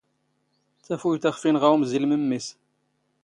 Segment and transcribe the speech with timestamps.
[0.85, 2.47] ⵜⴰⴼⵓⵢⵜ ⴰ ⵅⴼ ⵉⵏⵖⴰ ⵓⵎⵣⵉⵍ ⵎⴻⵎⵎⵉⵙ